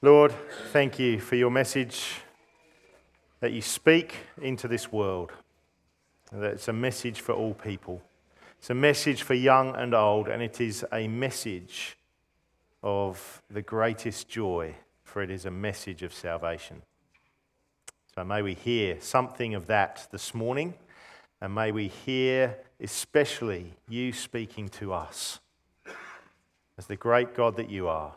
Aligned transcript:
Lord, 0.00 0.32
thank 0.70 1.00
you 1.00 1.18
for 1.18 1.34
your 1.34 1.50
message 1.50 2.20
that 3.40 3.50
you 3.50 3.60
speak 3.60 4.14
into 4.40 4.68
this 4.68 4.92
world. 4.92 5.32
It's 6.32 6.68
a 6.68 6.72
message 6.72 7.20
for 7.20 7.32
all 7.32 7.52
people. 7.52 8.00
It's 8.60 8.70
a 8.70 8.74
message 8.74 9.24
for 9.24 9.34
young 9.34 9.74
and 9.74 9.96
old, 9.96 10.28
and 10.28 10.40
it 10.40 10.60
is 10.60 10.86
a 10.92 11.08
message 11.08 11.98
of 12.80 13.42
the 13.50 13.60
greatest 13.60 14.28
joy, 14.28 14.76
for 15.02 15.20
it 15.20 15.32
is 15.32 15.46
a 15.46 15.50
message 15.50 16.04
of 16.04 16.14
salvation. 16.14 16.82
So 18.14 18.22
may 18.22 18.40
we 18.42 18.54
hear 18.54 19.00
something 19.00 19.56
of 19.56 19.66
that 19.66 20.06
this 20.12 20.32
morning, 20.32 20.74
and 21.40 21.52
may 21.52 21.72
we 21.72 21.88
hear 21.88 22.56
especially 22.80 23.74
you 23.88 24.12
speaking 24.12 24.68
to 24.68 24.92
us 24.92 25.40
as 26.76 26.86
the 26.86 26.94
great 26.94 27.34
God 27.34 27.56
that 27.56 27.68
you 27.68 27.88
are 27.88 28.14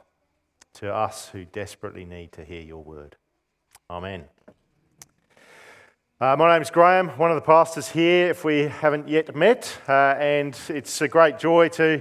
to 0.76 0.94
us 0.94 1.30
who 1.30 1.46
desperately 1.46 2.06
need 2.06 2.32
to 2.34 2.44
hear 2.44 2.62
your 2.62 2.84
word. 2.84 3.16
Amen. 3.90 4.26
Uh, 6.20 6.36
my 6.38 6.54
name 6.54 6.62
is 6.62 6.70
Graham, 6.70 7.10
one 7.18 7.32
of 7.32 7.36
the 7.36 7.42
pastors 7.42 7.90
here, 7.90 8.30
if 8.30 8.46
we 8.46 8.68
haven't 8.68 9.08
yet 9.08 9.36
met, 9.36 9.76
uh, 9.90 10.16
and 10.20 10.56
it's 10.70 11.02
a 11.02 11.08
great 11.08 11.40
joy 11.40 11.68
to 11.68 12.00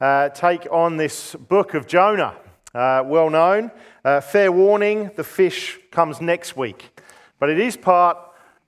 uh, 0.00 0.28
take 0.28 0.68
on 0.70 0.96
this 0.96 1.34
book 1.34 1.74
of 1.74 1.86
Jonah, 1.88 2.36
uh, 2.74 3.02
well 3.04 3.28
known. 3.28 3.72
Uh, 4.04 4.20
fair 4.20 4.52
warning, 4.52 5.10
the 5.16 5.24
fish 5.24 5.80
comes 5.90 6.20
next 6.20 6.56
week, 6.56 7.00
but 7.40 7.50
it 7.50 7.58
is 7.58 7.76
part 7.76 8.16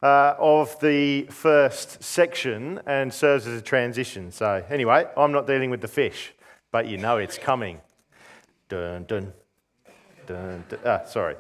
uh, 0.02 0.34
of 0.38 0.78
the 0.80 1.23
first 1.26 2.02
section 2.02 2.80
and 2.87 3.15
serves 3.15 3.46
as 3.46 3.60
a 3.60 3.62
transition. 3.62 4.32
So, 4.32 4.65
anyway, 4.68 5.06
I'm 5.16 5.30
not 5.30 5.46
dealing 5.46 5.70
with 5.70 5.80
the 5.80 5.88
fish, 5.88 6.34
but 6.73 6.88
you 6.88 6.98
know 6.98 7.18
it's 7.18 7.38
coming. 7.38 7.80
Dun, 8.68 9.04
dun, 9.04 9.32
dun, 10.27 10.64
dun. 10.68 10.78
Ah, 10.84 11.04
sorry. 11.06 11.36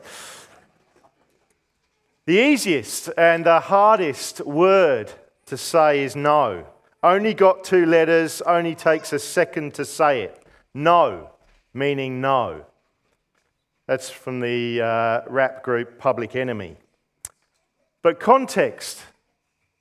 The 2.24 2.38
easiest 2.38 3.10
and 3.18 3.44
the 3.44 3.60
hardest 3.60 4.40
word 4.40 5.12
to 5.46 5.56
say 5.58 6.00
is 6.00 6.16
no. 6.16 6.66
Only 7.02 7.34
got 7.34 7.64
two 7.64 7.84
letters, 7.84 8.40
only 8.42 8.74
takes 8.74 9.12
a 9.12 9.18
second 9.18 9.74
to 9.74 9.84
say 9.84 10.22
it. 10.22 10.42
No, 10.72 11.30
meaning 11.74 12.20
no. 12.20 12.64
That's 13.86 14.10
from 14.10 14.40
the 14.40 14.80
uh, 14.80 15.20
rap 15.28 15.62
group 15.62 15.98
Public 15.98 16.34
Enemy. 16.34 16.76
But 18.02 18.20
context 18.20 19.02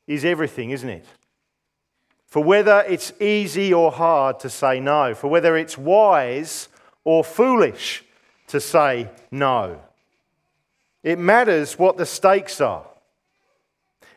is 0.05 0.25
everything, 0.25 0.72
isn't 0.72 0.89
it? 0.89 1.05
For 2.25 2.44
whether 2.44 2.83
it's 2.88 3.13
easy 3.22 3.73
or 3.73 3.91
hard 3.91 4.39
to 4.41 4.50
say 4.50 4.79
no, 4.81 5.16
for 5.16 5.29
whether 5.29 5.55
it's 5.55 5.77
wise 5.77 6.67
or 7.08 7.23
foolish 7.23 8.03
to 8.47 8.59
say 8.59 9.09
no. 9.31 9.80
It 11.03 11.17
matters 11.17 11.80
what 11.80 11.95
the 11.95 12.05
stakes 12.05 12.59
are. 12.59 12.86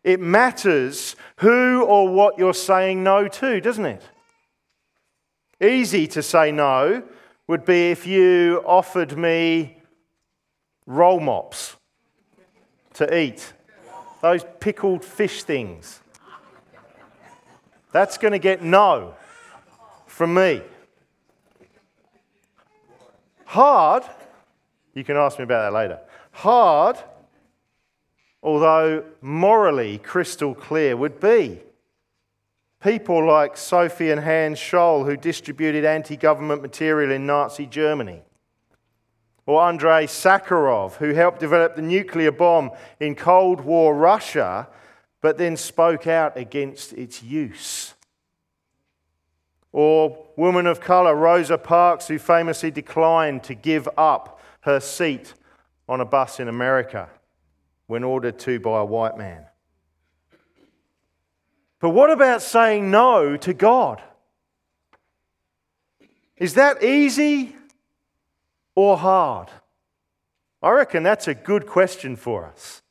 It 0.02 0.19
matters 0.19 1.14
who 1.36 1.84
or 1.84 2.12
what 2.12 2.36
you're 2.36 2.52
saying 2.52 3.05
no 3.05 3.28
to, 3.28 3.61
doesn't 3.61 3.84
it? 3.84 4.02
Easy 5.61 6.08
to 6.08 6.20
say 6.20 6.50
no 6.50 7.05
would 7.46 7.64
be 7.64 7.92
if 7.92 8.08
you 8.08 8.61
offered 8.66 9.16
me 9.16 9.77
roll 10.84 11.20
mops 11.20 11.77
to 12.94 13.16
eat, 13.16 13.52
those 14.20 14.44
pickled 14.58 15.05
fish 15.05 15.44
things. 15.44 16.00
That's 17.92 18.18
going 18.18 18.33
to 18.33 18.41
get 18.41 18.64
no 18.64 19.14
from 20.08 20.34
me. 20.34 20.62
Hard, 23.50 24.04
you 24.94 25.02
can 25.02 25.16
ask 25.16 25.36
me 25.36 25.42
about 25.42 25.62
that 25.62 25.76
later. 25.76 25.98
Hard, 26.30 26.96
although 28.44 29.02
morally 29.20 29.98
crystal 29.98 30.54
clear, 30.54 30.96
would 30.96 31.18
be. 31.18 31.58
People 32.80 33.27
like 33.27 33.56
Sophie 33.56 34.12
and 34.12 34.20
Hans 34.20 34.60
Scholl, 34.60 35.05
who 35.05 35.16
distributed 35.16 35.84
anti 35.84 36.16
government 36.16 36.62
material 36.62 37.10
in 37.10 37.27
Nazi 37.27 37.66
Germany. 37.66 38.22
Or 39.46 39.62
Andrei 39.62 40.06
Sakharov, 40.06 40.94
who 40.98 41.12
helped 41.14 41.40
develop 41.40 41.74
the 41.74 41.83
nuclear 41.83 42.30
bomb 42.30 42.70
in 43.00 43.16
Cold 43.16 43.62
War 43.62 43.96
Russia, 43.96 44.68
but 45.20 45.39
then 45.39 45.56
spoke 45.56 46.06
out 46.06 46.36
against 46.36 46.92
its 46.92 47.20
use. 47.20 47.94
Or 49.73 50.27
woman 50.36 50.67
of 50.67 50.81
colour 50.81 51.14
Rosa 51.14 51.58
Parks, 51.58 52.08
who 52.08 52.19
famously 52.19 52.70
declined 52.70 53.45
to 53.45 53.55
give 53.55 53.89
up 53.97 54.41
her 54.63 54.81
seat 54.81 55.35
on 55.89 56.01
a 56.01 56.05
bus 56.05 56.41
in 56.41 56.48
America 56.48 57.08
when 57.86 58.05
ordered 58.05 58.39
to 58.41 58.61
by 58.61 58.81
a 58.81 58.85
white 58.85 59.17
man. 59.17 59.45
But 61.81 61.91
what 61.91 62.11
about 62.11 62.42
saying 62.42 62.91
no 62.91 63.36
to 63.39 63.55
God? 63.55 64.03
Is 66.37 66.55
that 66.55 66.83
easy 66.83 67.57
or 68.75 68.97
hard? 68.97 69.48
I 70.63 70.70
reckon 70.70 71.02
that's 71.02 71.27
a 71.27 71.35
good 71.35 71.67
question 71.67 72.17
for 72.17 72.45
us. 72.45 72.83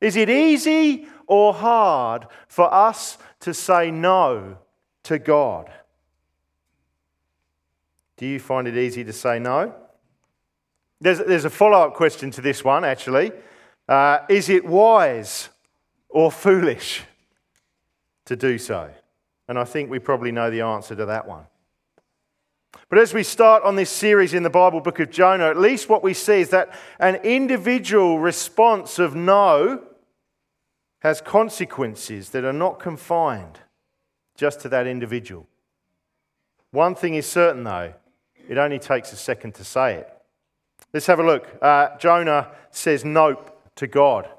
Is 0.00 0.16
it 0.16 0.30
easy 0.30 1.06
or 1.26 1.52
hard 1.52 2.26
for 2.48 2.72
us 2.72 3.18
to 3.40 3.52
say 3.52 3.90
no 3.90 4.58
to 5.10 5.18
God? 5.18 5.68
Do 8.16 8.26
you 8.26 8.38
find 8.38 8.68
it 8.68 8.76
easy 8.76 9.02
to 9.02 9.12
say 9.12 9.40
no? 9.40 9.74
There's, 11.00 11.18
there's 11.18 11.44
a 11.44 11.50
follow 11.50 11.80
up 11.80 11.94
question 11.94 12.30
to 12.30 12.40
this 12.40 12.62
one, 12.62 12.84
actually. 12.84 13.32
Uh, 13.88 14.18
is 14.28 14.48
it 14.48 14.64
wise 14.64 15.48
or 16.08 16.30
foolish 16.30 17.02
to 18.26 18.36
do 18.36 18.56
so? 18.56 18.88
And 19.48 19.58
I 19.58 19.64
think 19.64 19.90
we 19.90 19.98
probably 19.98 20.30
know 20.30 20.48
the 20.48 20.60
answer 20.60 20.94
to 20.94 21.06
that 21.06 21.26
one. 21.26 21.46
But 22.88 23.00
as 23.00 23.12
we 23.12 23.24
start 23.24 23.64
on 23.64 23.74
this 23.74 23.90
series 23.90 24.32
in 24.32 24.44
the 24.44 24.50
Bible 24.50 24.80
book 24.80 25.00
of 25.00 25.10
Jonah, 25.10 25.50
at 25.50 25.58
least 25.58 25.88
what 25.88 26.04
we 26.04 26.14
see 26.14 26.40
is 26.40 26.50
that 26.50 26.72
an 27.00 27.16
individual 27.24 28.20
response 28.20 29.00
of 29.00 29.16
no 29.16 29.82
has 31.00 31.20
consequences 31.20 32.30
that 32.30 32.44
are 32.44 32.52
not 32.52 32.78
confined 32.78 33.58
just 34.40 34.60
to 34.60 34.70
that 34.70 34.86
individual. 34.86 35.46
One 36.70 36.94
thing 36.94 37.14
is 37.14 37.26
certain, 37.26 37.62
though 37.62 37.92
it 38.48 38.56
only 38.56 38.78
takes 38.78 39.12
a 39.12 39.16
second 39.16 39.54
to 39.56 39.64
say 39.64 39.96
it. 39.96 40.08
Let's 40.94 41.06
have 41.08 41.20
a 41.20 41.22
look. 41.22 41.46
Uh, 41.60 41.98
Jonah 41.98 42.48
says 42.70 43.04
nope 43.04 43.60
to 43.76 43.86
God. 43.86 44.30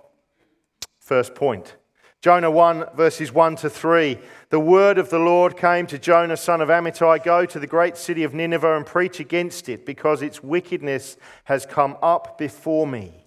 First 0.99 1.35
point. 1.35 1.75
Jonah 2.19 2.49
1, 2.49 2.95
verses 2.95 3.31
1 3.31 3.57
to 3.57 3.69
3. 3.69 4.17
The 4.49 4.59
word 4.59 4.97
of 4.97 5.11
the 5.11 5.19
Lord 5.19 5.55
came 5.55 5.85
to 5.85 5.99
Jonah, 5.99 6.35
son 6.35 6.61
of 6.61 6.69
Amittai 6.69 7.23
Go 7.23 7.45
to 7.45 7.59
the 7.59 7.67
great 7.67 7.95
city 7.95 8.23
of 8.23 8.33
Nineveh 8.33 8.77
and 8.77 8.87
preach 8.87 9.19
against 9.19 9.69
it, 9.69 9.85
because 9.85 10.23
its 10.23 10.41
wickedness 10.41 11.15
has 11.43 11.67
come 11.67 11.95
up 12.01 12.39
before 12.39 12.87
me. 12.87 13.25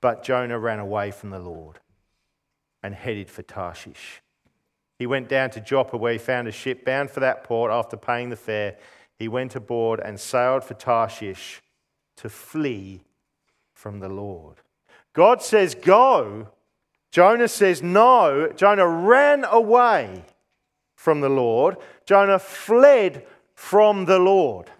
But 0.00 0.24
Jonah 0.24 0.58
ran 0.58 0.78
away 0.78 1.10
from 1.10 1.28
the 1.28 1.38
Lord 1.38 1.78
and 2.82 2.94
headed 2.94 3.28
for 3.28 3.42
Tarshish. 3.42 4.22
He 4.98 5.06
went 5.06 5.28
down 5.28 5.50
to 5.50 5.60
Joppa, 5.60 5.96
where 5.96 6.12
he 6.12 6.18
found 6.18 6.48
a 6.48 6.52
ship 6.52 6.84
bound 6.84 7.10
for 7.10 7.20
that 7.20 7.44
port. 7.44 7.70
After 7.70 7.96
paying 7.96 8.30
the 8.30 8.36
fare, 8.36 8.76
he 9.18 9.28
went 9.28 9.56
aboard 9.56 10.00
and 10.00 10.18
sailed 10.18 10.64
for 10.64 10.74
Tarshish 10.74 11.62
to 12.16 12.28
flee 12.28 13.02
from 13.72 14.00
the 14.00 14.08
Lord. 14.08 14.56
God 15.12 15.42
says, 15.42 15.74
Go. 15.74 16.48
Jonah 17.10 17.48
says, 17.48 17.82
No. 17.82 18.52
Jonah 18.54 18.86
ran 18.86 19.44
away 19.44 20.24
from 20.94 21.20
the 21.20 21.28
Lord. 21.28 21.76
Jonah 22.06 22.38
fled 22.38 23.26
from 23.54 24.04
the 24.04 24.18
Lord. 24.18 24.70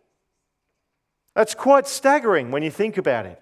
That's 1.34 1.54
quite 1.54 1.86
staggering 1.88 2.50
when 2.50 2.62
you 2.62 2.70
think 2.70 2.96
about 2.96 3.26
it. 3.26 3.40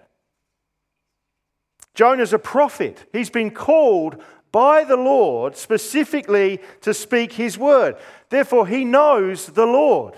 Jonah's 1.93 2.33
a 2.33 2.39
prophet. 2.39 3.07
He's 3.11 3.29
been 3.29 3.51
called 3.51 4.21
by 4.53 4.83
the 4.83 4.95
Lord 4.95 5.57
specifically 5.57 6.61
to 6.81 6.93
speak 6.93 7.33
his 7.33 7.57
word. 7.57 7.97
Therefore, 8.29 8.67
he 8.67 8.85
knows 8.85 9.47
the 9.47 9.65
Lord. 9.65 10.13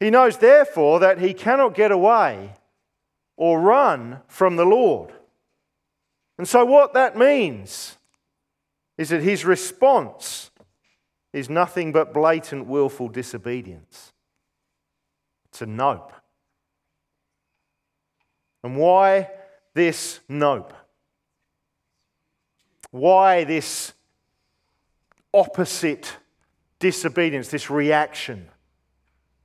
He 0.00 0.10
knows, 0.10 0.38
therefore, 0.38 0.98
that 1.00 1.20
he 1.20 1.34
cannot 1.34 1.74
get 1.74 1.92
away 1.92 2.54
or 3.36 3.60
run 3.60 4.20
from 4.26 4.56
the 4.56 4.64
Lord. 4.64 5.12
And 6.38 6.48
so, 6.48 6.64
what 6.64 6.94
that 6.94 7.16
means 7.16 7.98
is 8.96 9.10
that 9.10 9.22
his 9.22 9.44
response 9.44 10.50
is 11.34 11.50
nothing 11.50 11.92
but 11.92 12.14
blatant, 12.14 12.66
willful 12.66 13.08
disobedience. 13.08 14.14
It's 15.50 15.60
a 15.60 15.66
nope. 15.66 16.12
And 18.64 18.76
why 18.78 19.28
this 19.74 20.20
nope? 20.28 20.72
Why 22.96 23.44
this 23.44 23.92
opposite 25.34 26.16
disobedience, 26.78 27.48
this 27.48 27.68
reaction? 27.68 28.48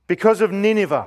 Because 0.06 0.40
of 0.40 0.52
Nineveh. 0.52 1.06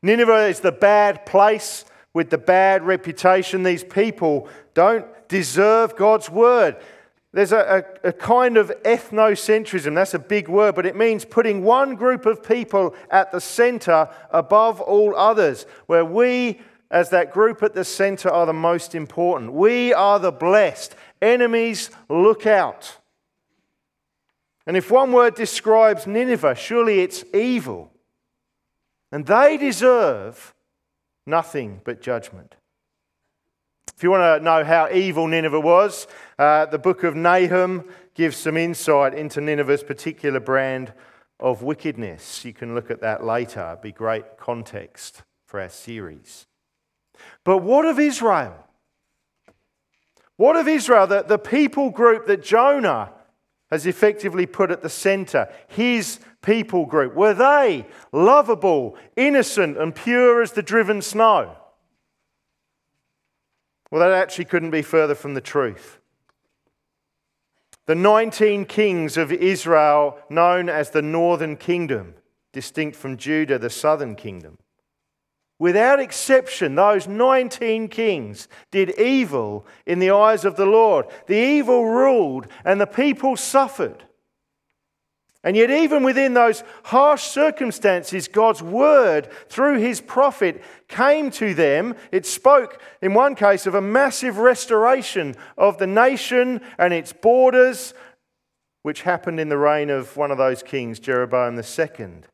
Nineveh 0.00 0.46
is 0.46 0.60
the 0.60 0.70
bad 0.70 1.26
place 1.26 1.84
with 2.12 2.30
the 2.30 2.38
bad 2.38 2.84
reputation. 2.84 3.64
These 3.64 3.82
people 3.82 4.48
don't 4.74 5.06
deserve 5.26 5.96
God's 5.96 6.30
word. 6.30 6.76
There's 7.32 7.50
a, 7.50 7.84
a, 8.04 8.08
a, 8.10 8.12
kind 8.12 8.56
of 8.56 8.70
ethnocentrism, 8.84 9.96
that's 9.96 10.14
a 10.14 10.20
big 10.20 10.48
word, 10.48 10.76
but 10.76 10.86
it 10.86 10.94
means 10.94 11.24
putting 11.24 11.64
one 11.64 11.96
group 11.96 12.26
of 12.26 12.44
people 12.44 12.94
at 13.10 13.32
the 13.32 13.40
center 13.40 14.08
above 14.30 14.80
all 14.80 15.16
others, 15.16 15.66
where 15.86 16.04
we, 16.04 16.60
as 16.94 17.10
that 17.10 17.32
group 17.32 17.60
at 17.64 17.74
the 17.74 17.84
center, 17.84 18.30
are 18.30 18.46
the 18.46 18.52
most 18.52 18.94
important. 18.94 19.52
We 19.52 19.92
are 19.92 20.20
the 20.20 20.30
blessed. 20.30 20.94
Enemies, 21.20 21.90
look 22.08 22.46
out. 22.46 22.98
And 24.64 24.76
if 24.76 24.92
one 24.92 25.10
word 25.10 25.34
describes 25.34 26.06
Nineveh, 26.06 26.54
surely 26.54 27.00
it's 27.00 27.24
evil. 27.34 27.90
And 29.10 29.26
they 29.26 29.56
deserve 29.56 30.54
nothing 31.26 31.80
but 31.84 32.00
judgment. 32.00 32.54
If 33.96 34.04
you 34.04 34.12
want 34.12 34.38
to 34.38 34.44
know 34.44 34.62
how 34.62 34.88
evil 34.88 35.26
Nineveh 35.26 35.58
was, 35.58 36.06
uh, 36.38 36.66
the 36.66 36.78
book 36.78 37.02
of 37.02 37.16
Nahum 37.16 37.88
gives 38.14 38.36
some 38.36 38.56
insight 38.56 39.14
into 39.14 39.40
Nineveh's 39.40 39.82
particular 39.82 40.38
brand 40.38 40.92
of 41.40 41.60
wickedness. 41.60 42.44
You 42.44 42.52
can 42.52 42.76
look 42.76 42.88
at 42.88 43.00
that 43.00 43.24
later, 43.24 43.70
It'd 43.72 43.82
be 43.82 43.90
great 43.90 44.38
context 44.38 45.24
for 45.44 45.60
our 45.60 45.68
series. 45.68 46.46
But 47.44 47.58
what 47.58 47.84
of 47.84 47.98
Israel? 47.98 48.56
What 50.36 50.56
of 50.56 50.66
Israel, 50.66 51.06
the, 51.06 51.22
the 51.22 51.38
people 51.38 51.90
group 51.90 52.26
that 52.26 52.42
Jonah 52.42 53.12
has 53.70 53.86
effectively 53.86 54.46
put 54.46 54.70
at 54.70 54.82
the 54.82 54.88
center? 54.88 55.48
His 55.68 56.20
people 56.42 56.86
group. 56.86 57.14
Were 57.14 57.34
they 57.34 57.86
lovable, 58.12 58.96
innocent, 59.16 59.78
and 59.78 59.94
pure 59.94 60.42
as 60.42 60.52
the 60.52 60.62
driven 60.62 61.02
snow? 61.02 61.56
Well, 63.90 64.00
that 64.00 64.12
actually 64.12 64.46
couldn't 64.46 64.70
be 64.70 64.82
further 64.82 65.14
from 65.14 65.34
the 65.34 65.40
truth. 65.40 66.00
The 67.86 67.94
19 67.94 68.64
kings 68.64 69.16
of 69.16 69.30
Israel, 69.30 70.18
known 70.30 70.68
as 70.68 70.90
the 70.90 71.02
northern 71.02 71.56
kingdom, 71.56 72.14
distinct 72.52 72.96
from 72.96 73.16
Judah, 73.16 73.58
the 73.58 73.70
southern 73.70 74.16
kingdom, 74.16 74.58
without 75.58 76.00
exception, 76.00 76.74
those 76.74 77.06
19 77.06 77.88
kings 77.88 78.48
did 78.70 78.98
evil 78.98 79.66
in 79.86 79.98
the 79.98 80.10
eyes 80.10 80.44
of 80.44 80.56
the 80.56 80.66
Lord. 80.66 81.06
The 81.26 81.36
evil 81.36 81.86
ruled, 81.86 82.46
and 82.64 82.80
the 82.80 82.86
people 82.86 83.36
suffered. 83.36 84.04
And 85.44 85.56
yet, 85.56 85.70
even 85.70 86.02
within 86.02 86.32
those 86.32 86.64
harsh 86.84 87.22
circumstances, 87.24 88.28
God's 88.28 88.62
word 88.62 89.28
through 89.50 89.78
his 89.78 90.00
prophet 90.00 90.62
came 90.88 91.30
to 91.32 91.52
them. 91.52 91.96
It 92.10 92.24
spoke, 92.24 92.80
in 93.02 93.12
one 93.12 93.34
case, 93.34 93.66
of 93.66 93.74
a 93.74 93.82
massive 93.82 94.38
restoration 94.38 95.36
of 95.58 95.76
the 95.76 95.86
nation 95.86 96.62
and 96.78 96.94
its 96.94 97.12
borders, 97.12 97.92
which 98.82 99.02
happened 99.02 99.38
in 99.38 99.50
the 99.50 99.58
reign 99.58 99.90
of 99.90 100.16
one 100.16 100.30
of 100.30 100.38
those 100.38 100.62
kings, 100.62 100.98
Jeroboam 100.98 101.58
II. 101.58 102.24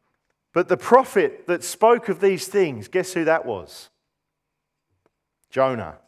But 0.52 0.68
the 0.68 0.76
prophet 0.76 1.46
that 1.46 1.62
spoke 1.62 2.08
of 2.08 2.20
these 2.20 2.48
things, 2.48 2.88
guess 2.88 3.12
who 3.12 3.24
that 3.24 3.46
was? 3.46 3.90
Jonah, 5.50 5.98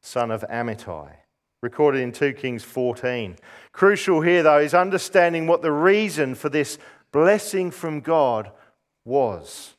son 0.00 0.30
of 0.30 0.42
Amittai 0.50 1.16
recorded 1.62 2.00
in 2.00 2.12
2 2.12 2.34
Kings 2.34 2.62
14. 2.62 3.36
Crucial 3.72 4.20
here, 4.20 4.42
though, 4.42 4.58
is 4.58 4.74
understanding 4.74 5.46
what 5.46 5.62
the 5.62 5.72
reason 5.72 6.34
for 6.34 6.48
this 6.48 6.78
blessing 7.12 7.70
from 7.70 8.00
God 8.00 8.52
was. 9.04 9.74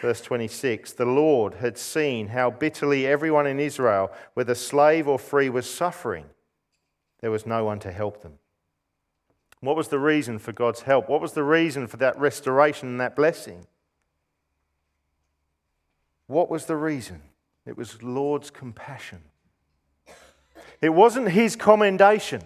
Verse 0.00 0.20
26 0.20 0.92
The 0.92 1.04
Lord 1.04 1.54
had 1.54 1.78
seen 1.78 2.28
how 2.28 2.50
bitterly 2.50 3.06
everyone 3.06 3.46
in 3.46 3.60
Israel, 3.60 4.10
whether 4.34 4.54
slave 4.54 5.06
or 5.06 5.18
free, 5.18 5.48
was 5.48 5.68
suffering. 5.72 6.26
There 7.20 7.30
was 7.30 7.46
no 7.46 7.64
one 7.64 7.78
to 7.80 7.92
help 7.92 8.22
them. 8.22 8.38
What 9.60 9.76
was 9.76 9.88
the 9.88 9.98
reason 9.98 10.38
for 10.38 10.52
God's 10.52 10.82
help? 10.82 11.08
What 11.08 11.20
was 11.20 11.32
the 11.32 11.42
reason 11.42 11.86
for 11.86 11.96
that 11.98 12.18
restoration 12.18 12.88
and 12.88 13.00
that 13.00 13.16
blessing? 13.16 13.66
What 16.26 16.50
was 16.50 16.66
the 16.66 16.76
reason? 16.76 17.22
It 17.64 17.76
was 17.76 18.02
Lord's 18.02 18.50
compassion. 18.50 19.22
It 20.80 20.90
wasn't 20.90 21.30
his 21.30 21.56
commendation. 21.56 22.42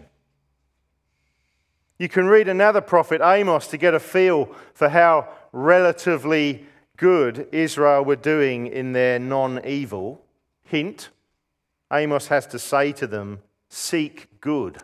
You 1.98 2.08
can 2.08 2.26
read 2.26 2.48
another 2.48 2.80
prophet, 2.80 3.20
Amos, 3.22 3.66
to 3.68 3.76
get 3.76 3.92
a 3.92 4.00
feel 4.00 4.54
for 4.72 4.88
how 4.88 5.28
relatively 5.52 6.64
good 6.96 7.48
Israel 7.52 8.04
were 8.04 8.16
doing 8.16 8.66
in 8.66 8.92
their 8.92 9.18
non 9.18 9.64
evil. 9.66 10.22
Hint 10.62 11.10
Amos 11.92 12.28
has 12.28 12.46
to 12.48 12.58
say 12.58 12.92
to 12.92 13.06
them, 13.06 13.40
Seek 13.68 14.40
good, 14.40 14.78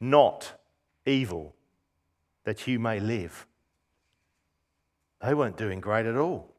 not 0.00 0.59
evil, 1.06 1.54
that 2.44 2.66
you 2.66 2.78
may 2.78 3.00
live. 3.00 3.46
They 5.22 5.34
weren't 5.34 5.56
doing 5.56 5.80
great 5.80 6.06
at 6.06 6.16
all. 6.16 6.54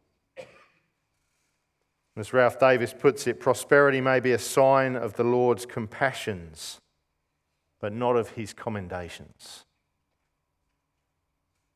As 2.16 2.34
Ralph 2.34 2.60
Davis 2.60 2.94
puts 2.98 3.26
it, 3.26 3.40
prosperity 3.40 4.02
may 4.02 4.20
be 4.20 4.34
a 4.34 4.40
sign 4.40 4.96
of 4.96 5.14
the 5.14 5.24
Lord's 5.24 5.66
compassions, 5.66 6.82
but 7.80 7.94
not 7.94 8.16
of 8.16 8.32
his 8.32 8.54
commendations. 8.54 9.66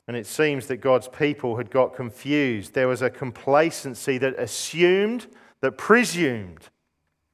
And 0.07 0.15
it 0.15 0.27
seems 0.27 0.67
that 0.67 0.77
God's 0.77 1.07
people 1.07 1.57
had 1.57 1.71
got 1.71 1.95
confused. 1.95 2.73
There 2.73 2.87
was 2.87 3.01
a 3.01 3.09
complacency 3.09 4.17
that 4.19 4.37
assumed, 4.37 5.27
that 5.61 5.77
presumed, 5.77 6.69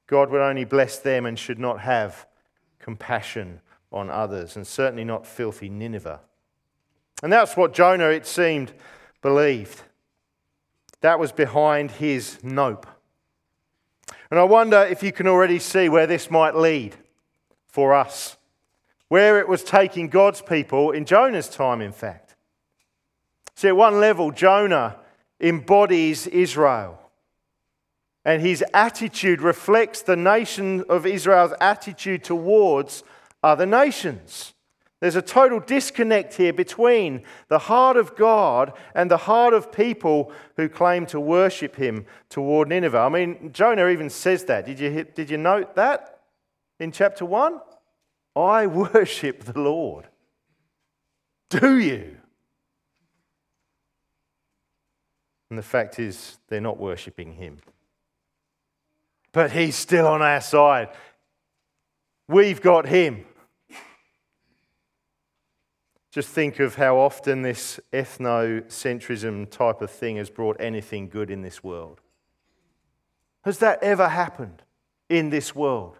God 0.07 0.29
would 0.29 0.41
only 0.41 0.63
bless 0.63 0.97
them 0.99 1.25
and 1.25 1.37
should 1.37 1.59
not 1.59 1.81
have 1.81 2.27
compassion 2.79 3.61
on 3.91 4.09
others, 4.09 4.55
and 4.55 4.65
certainly 4.65 5.03
not 5.03 5.27
filthy 5.27 5.69
Nineveh. 5.69 6.21
And 7.23 7.31
that's 7.31 7.57
what 7.57 7.73
Jonah, 7.73 8.09
it 8.09 8.25
seemed, 8.25 8.73
believed. 9.21 9.81
That 11.01 11.19
was 11.19 11.31
behind 11.31 11.91
his 11.91 12.39
nope. 12.43 12.87
And 14.29 14.39
I 14.39 14.43
wonder 14.43 14.81
if 14.83 15.03
you 15.03 15.11
can 15.11 15.27
already 15.27 15.59
see 15.59 15.89
where 15.89 16.07
this 16.07 16.31
might 16.31 16.55
lead 16.55 16.95
for 17.67 17.93
us, 17.93 18.37
where 19.09 19.39
it 19.39 19.47
was 19.47 19.63
taking 19.63 20.07
God's 20.07 20.41
people 20.41 20.91
in 20.91 21.05
Jonah's 21.05 21.49
time, 21.49 21.81
in 21.81 21.91
fact. 21.91 22.35
See, 23.55 23.67
at 23.67 23.75
one 23.75 23.99
level, 23.99 24.31
Jonah 24.31 24.97
embodies 25.39 26.27
Israel. 26.27 26.97
And 28.23 28.41
his 28.41 28.63
attitude 28.73 29.41
reflects 29.41 30.01
the 30.03 30.15
nation 30.15 30.85
of 30.87 31.05
Israel's 31.05 31.53
attitude 31.59 32.23
towards 32.23 33.03
other 33.43 33.65
nations. 33.65 34.53
There's 35.01 35.15
a 35.15 35.21
total 35.21 35.59
disconnect 35.59 36.35
here 36.35 36.53
between 36.53 37.23
the 37.47 37.57
heart 37.57 37.97
of 37.97 38.15
God 38.15 38.73
and 38.93 39.09
the 39.09 39.17
heart 39.17 39.55
of 39.55 39.71
people 39.71 40.31
who 40.57 40.69
claim 40.69 41.07
to 41.07 41.19
worship 41.19 41.75
him 41.75 42.05
toward 42.29 42.69
Nineveh. 42.69 42.99
I 42.99 43.09
mean, 43.09 43.51
Jonah 43.51 43.87
even 43.87 44.11
says 44.11 44.45
that. 44.45 44.67
Did 44.67 44.79
you, 44.79 45.03
did 45.03 45.31
you 45.31 45.37
note 45.37 45.75
that 45.75 46.19
in 46.79 46.91
chapter 46.91 47.25
1? 47.25 47.59
I 48.35 48.67
worship 48.93 49.43
the 49.43 49.59
Lord. 49.59 50.07
Do 51.49 51.79
you? 51.79 52.17
And 55.49 55.57
the 55.57 55.63
fact 55.63 55.99
is, 55.99 56.37
they're 56.47 56.61
not 56.61 56.79
worshipping 56.79 57.33
him. 57.33 57.57
But 59.31 59.51
he's 59.51 59.75
still 59.75 60.07
on 60.07 60.21
our 60.21 60.41
side. 60.41 60.89
We've 62.27 62.61
got 62.61 62.85
him. 62.85 63.25
Just 66.11 66.27
think 66.27 66.59
of 66.59 66.75
how 66.75 66.97
often 66.97 67.41
this 67.41 67.79
ethnocentrism 67.93 69.49
type 69.49 69.81
of 69.81 69.89
thing 69.89 70.17
has 70.17 70.29
brought 70.29 70.57
anything 70.59 71.07
good 71.07 71.31
in 71.31 71.41
this 71.41 71.63
world. 71.63 72.01
Has 73.43 73.59
that 73.59 73.81
ever 73.81 74.09
happened 74.09 74.61
in 75.09 75.29
this 75.29 75.55
world? 75.55 75.97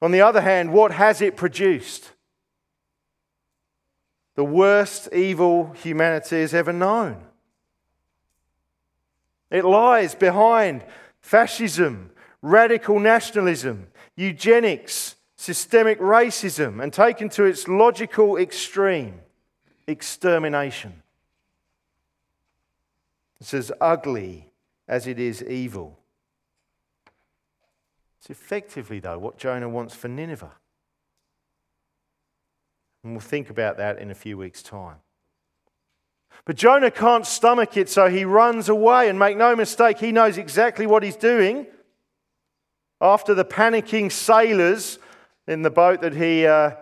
On 0.00 0.12
the 0.12 0.22
other 0.22 0.40
hand, 0.40 0.72
what 0.72 0.92
has 0.92 1.20
it 1.20 1.36
produced? 1.36 2.12
The 4.34 4.44
worst 4.44 5.10
evil 5.12 5.72
humanity 5.74 6.40
has 6.40 6.54
ever 6.54 6.72
known. 6.72 7.22
It 9.50 9.64
lies 9.64 10.14
behind 10.14 10.84
fascism, 11.20 12.10
radical 12.42 12.98
nationalism, 12.98 13.88
eugenics, 14.16 15.16
systemic 15.44 16.00
racism 16.00 16.82
and 16.82 16.90
taken 16.90 17.28
to 17.28 17.44
its 17.44 17.68
logical 17.68 18.38
extreme, 18.38 19.20
extermination. 19.86 21.02
It's 23.38 23.52
as 23.52 23.70
ugly 23.78 24.48
as 24.88 25.06
it 25.06 25.18
is 25.18 25.42
evil. 25.42 25.98
It's 28.18 28.30
effectively, 28.30 29.00
though, 29.00 29.18
what 29.18 29.36
Jonah 29.36 29.68
wants 29.68 29.94
for 29.94 30.08
Nineveh. 30.08 30.52
And 33.02 33.12
we'll 33.12 33.20
think 33.20 33.50
about 33.50 33.76
that 33.76 33.98
in 33.98 34.10
a 34.10 34.14
few 34.14 34.38
weeks' 34.38 34.62
time. 34.62 34.96
But 36.46 36.56
Jonah 36.56 36.90
can't 36.90 37.26
stomach 37.26 37.76
it, 37.76 37.90
so 37.90 38.08
he 38.08 38.24
runs 38.24 38.70
away. 38.70 39.10
And 39.10 39.18
make 39.18 39.36
no 39.36 39.54
mistake, 39.54 39.98
he 39.98 40.10
knows 40.10 40.38
exactly 40.38 40.86
what 40.86 41.02
he's 41.02 41.16
doing. 41.16 41.66
After 42.98 43.34
the 43.34 43.44
panicking 43.44 44.10
sailors 44.10 44.98
in 45.46 45.62
the 45.62 45.70
boat 45.70 46.00
that 46.00 46.14
he 46.14 46.46
uh, 46.46 46.72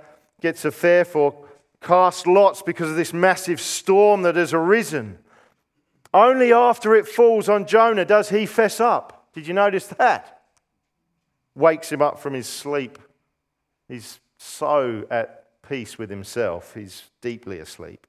gets 0.41 0.65
a 0.65 0.71
fare 0.71 1.05
for 1.05 1.47
cast 1.81 2.27
lots 2.27 2.63
because 2.63 2.91
of 2.91 2.97
this 2.97 3.13
massive 3.13 3.61
storm 3.61 4.23
that 4.23 4.37
has 4.37 4.55
arisen, 4.55 5.19
only 6.15 6.53
after 6.53 6.95
it 6.95 7.09
falls 7.09 7.49
on 7.49 7.67
Jonah 7.67 8.05
does 8.05 8.29
he 8.29 8.47
fess 8.47 8.81
up. 8.81 9.29
Did 9.33 9.47
you 9.47 9.55
notice 9.55 9.87
that? 9.87 10.43
Wakes 11.55 11.91
him 11.91 12.03
up 12.03 12.19
from 12.19 12.35
his 12.35 12.47
sleep. 12.47 12.99
He's 13.89 14.21
so 14.39 15.07
at 15.11 15.47
peace 15.69 15.97
with 15.97 16.11
himself, 16.11 16.75
he's 16.75 17.05
deeply 17.21 17.59
asleep. 17.59 18.07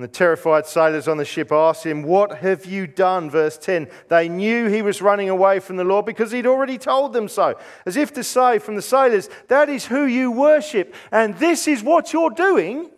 And 0.00 0.08
the 0.08 0.12
terrified 0.12 0.64
sailors 0.64 1.08
on 1.08 1.18
the 1.18 1.26
ship 1.26 1.52
asked 1.52 1.84
him, 1.84 2.02
What 2.02 2.38
have 2.38 2.64
you 2.64 2.86
done? 2.86 3.28
Verse 3.28 3.58
10. 3.58 3.86
They 4.08 4.30
knew 4.30 4.66
he 4.66 4.80
was 4.80 5.02
running 5.02 5.28
away 5.28 5.60
from 5.60 5.76
the 5.76 5.84
Lord 5.84 6.06
because 6.06 6.32
he'd 6.32 6.46
already 6.46 6.78
told 6.78 7.12
them 7.12 7.28
so. 7.28 7.58
As 7.84 7.98
if 7.98 8.10
to 8.14 8.24
say 8.24 8.58
from 8.60 8.76
the 8.76 8.80
sailors, 8.80 9.28
That 9.48 9.68
is 9.68 9.84
who 9.84 10.06
you 10.06 10.30
worship, 10.30 10.94
and 11.12 11.36
this 11.36 11.68
is 11.68 11.82
what 11.82 12.14
you're 12.14 12.30
doing. 12.30 12.90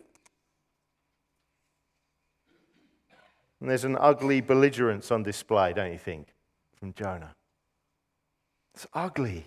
And 3.60 3.68
there's 3.68 3.82
an 3.82 3.98
ugly 3.98 4.40
belligerence 4.40 5.10
on 5.10 5.24
display, 5.24 5.72
don't 5.72 5.90
you 5.90 5.98
think, 5.98 6.28
from 6.78 6.92
Jonah? 6.92 7.34
It's 8.74 8.86
ugly. 8.94 9.46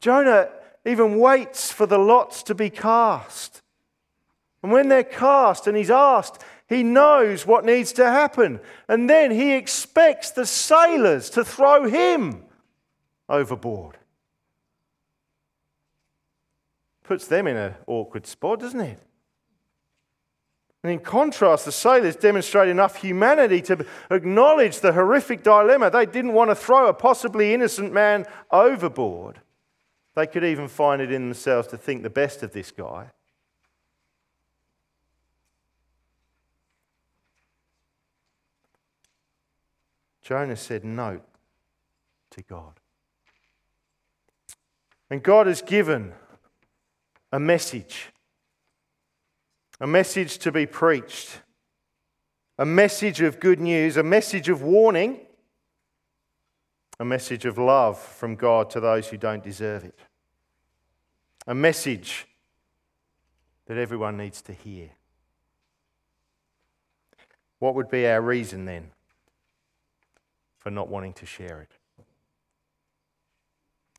Jonah 0.00 0.50
even 0.86 1.18
waits 1.18 1.72
for 1.72 1.86
the 1.86 1.98
lots 1.98 2.44
to 2.44 2.54
be 2.54 2.70
cast. 2.70 3.63
And 4.64 4.72
when 4.72 4.88
they're 4.88 5.04
cast 5.04 5.66
and 5.66 5.76
he's 5.76 5.90
asked, 5.90 6.42
he 6.66 6.82
knows 6.82 7.46
what 7.46 7.66
needs 7.66 7.92
to 7.92 8.06
happen. 8.06 8.60
And 8.88 9.10
then 9.10 9.30
he 9.30 9.52
expects 9.52 10.30
the 10.30 10.46
sailors 10.46 11.28
to 11.30 11.44
throw 11.44 11.86
him 11.86 12.44
overboard. 13.28 13.98
Puts 17.02 17.26
them 17.26 17.46
in 17.46 17.58
an 17.58 17.74
awkward 17.86 18.26
spot, 18.26 18.60
doesn't 18.60 18.80
it? 18.80 18.98
And 20.82 20.92
in 20.92 21.00
contrast, 21.00 21.66
the 21.66 21.72
sailors 21.72 22.16
demonstrate 22.16 22.70
enough 22.70 22.96
humanity 22.96 23.60
to 23.60 23.84
acknowledge 24.10 24.80
the 24.80 24.94
horrific 24.94 25.42
dilemma. 25.42 25.90
They 25.90 26.06
didn't 26.06 26.32
want 26.32 26.50
to 26.50 26.54
throw 26.54 26.88
a 26.88 26.94
possibly 26.94 27.52
innocent 27.52 27.92
man 27.92 28.24
overboard. 28.50 29.42
They 30.14 30.26
could 30.26 30.42
even 30.42 30.68
find 30.68 31.02
it 31.02 31.12
in 31.12 31.28
themselves 31.28 31.68
to 31.68 31.76
think 31.76 32.02
the 32.02 32.08
best 32.08 32.42
of 32.42 32.54
this 32.54 32.70
guy. 32.70 33.10
Jonah 40.24 40.56
said 40.56 40.84
no 40.84 41.20
to 42.30 42.42
God. 42.42 42.80
And 45.10 45.22
God 45.22 45.46
has 45.46 45.60
given 45.60 46.14
a 47.30 47.38
message, 47.38 48.06
a 49.78 49.86
message 49.86 50.38
to 50.38 50.50
be 50.50 50.64
preached, 50.64 51.42
a 52.58 52.64
message 52.64 53.20
of 53.20 53.38
good 53.38 53.60
news, 53.60 53.98
a 53.98 54.02
message 54.02 54.48
of 54.48 54.62
warning, 54.62 55.20
a 56.98 57.04
message 57.04 57.44
of 57.44 57.58
love 57.58 57.98
from 57.98 58.34
God 58.34 58.70
to 58.70 58.80
those 58.80 59.08
who 59.08 59.18
don't 59.18 59.44
deserve 59.44 59.84
it, 59.84 59.98
a 61.46 61.54
message 61.54 62.26
that 63.66 63.76
everyone 63.76 64.16
needs 64.16 64.40
to 64.40 64.54
hear. 64.54 64.90
What 67.58 67.74
would 67.74 67.90
be 67.90 68.06
our 68.06 68.22
reason 68.22 68.64
then 68.64 68.93
for 70.64 70.70
not 70.70 70.88
wanting 70.88 71.12
to 71.12 71.26
share 71.26 71.60
it? 71.60 71.70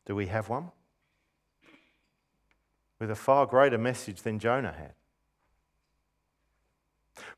Do 0.04 0.16
we 0.16 0.26
have 0.26 0.48
one? 0.48 0.72
With 2.98 3.08
a 3.08 3.14
far 3.14 3.46
greater 3.46 3.78
message 3.78 4.22
than 4.22 4.40
Jonah 4.40 4.74
had. 4.76 4.94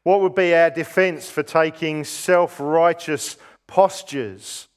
What 0.02 0.22
would 0.22 0.34
be 0.34 0.54
our 0.54 0.70
defense 0.70 1.30
for 1.30 1.42
taking 1.42 2.04
self 2.04 2.58
righteous 2.58 3.36
postures 3.66 4.68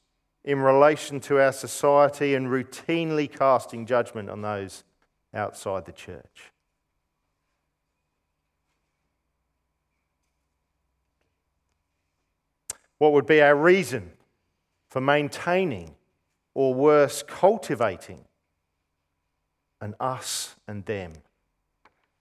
in 0.43 0.59
relation 0.59 1.21
to 1.21 1.39
our 1.39 1.53
society 1.53 2.35
and 2.35 2.47
routinely 2.47 3.31
casting 3.31 3.85
judgment 3.85 4.29
on 4.29 4.41
those 4.41 4.83
outside 5.33 5.85
the 5.85 5.93
church? 5.93 6.51
What 12.97 13.13
would 13.13 13.25
be 13.25 13.41
our 13.41 13.55
reason 13.55 14.11
for 14.91 14.99
maintaining, 14.99 15.95
or 16.53 16.73
worse, 16.73 17.23
cultivating 17.23 18.25
an 19.79 19.95
us 20.01 20.57
and 20.67 20.85
them 20.85 21.13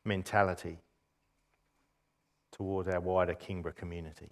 mentality 0.05 0.79
toward 2.53 2.89
our 2.89 3.01
wider 3.01 3.35
Kingborough 3.35 3.75
community. 3.75 4.31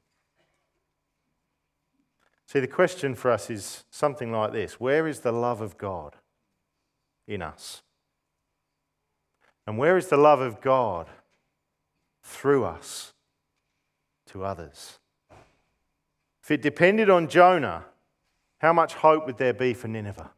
See, 2.47 2.61
the 2.61 2.69
question 2.69 3.17
for 3.17 3.33
us 3.33 3.51
is 3.51 3.85
something 3.91 4.31
like 4.31 4.53
this 4.53 4.79
Where 4.79 5.09
is 5.09 5.21
the 5.21 5.33
love 5.33 5.61
of 5.61 5.77
God 5.77 6.15
in 7.27 7.43
us? 7.43 7.83
And 9.67 9.77
where 9.79 9.97
is 9.97 10.07
the 10.07 10.17
love 10.17 10.41
of 10.41 10.61
God 10.61 11.09
through 12.23 12.65
us 12.65 13.15
to 14.27 14.45
others? 14.45 15.01
If 16.41 16.53
it 16.53 16.63
depended 16.63 17.11
on 17.11 17.27
Jonah, 17.27 17.85
how 18.59 18.73
much 18.73 18.95
hope 18.95 19.27
would 19.27 19.39
there 19.39 19.55
be 19.55 19.75
for 19.75 19.89
Nineveh? 19.89 20.31